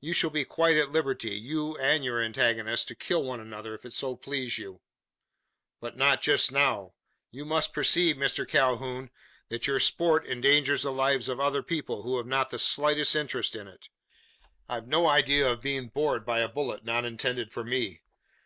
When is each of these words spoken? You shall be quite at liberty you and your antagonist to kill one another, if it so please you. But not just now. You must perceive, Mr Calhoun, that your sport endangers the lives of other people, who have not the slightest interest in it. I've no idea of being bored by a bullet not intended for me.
You 0.00 0.14
shall 0.14 0.30
be 0.30 0.46
quite 0.46 0.78
at 0.78 0.92
liberty 0.92 1.36
you 1.36 1.76
and 1.76 2.02
your 2.02 2.22
antagonist 2.22 2.88
to 2.88 2.94
kill 2.94 3.22
one 3.22 3.38
another, 3.38 3.74
if 3.74 3.84
it 3.84 3.92
so 3.92 4.16
please 4.16 4.56
you. 4.56 4.80
But 5.78 5.94
not 5.94 6.22
just 6.22 6.50
now. 6.50 6.94
You 7.30 7.44
must 7.44 7.74
perceive, 7.74 8.16
Mr 8.16 8.48
Calhoun, 8.48 9.10
that 9.50 9.66
your 9.66 9.78
sport 9.78 10.26
endangers 10.26 10.84
the 10.84 10.90
lives 10.90 11.28
of 11.28 11.38
other 11.38 11.62
people, 11.62 12.02
who 12.02 12.16
have 12.16 12.24
not 12.26 12.48
the 12.48 12.58
slightest 12.58 13.14
interest 13.14 13.54
in 13.54 13.68
it. 13.68 13.90
I've 14.70 14.88
no 14.88 15.06
idea 15.06 15.46
of 15.46 15.60
being 15.60 15.88
bored 15.88 16.24
by 16.24 16.38
a 16.38 16.48
bullet 16.48 16.82
not 16.82 17.04
intended 17.04 17.52
for 17.52 17.62
me. 17.62 18.00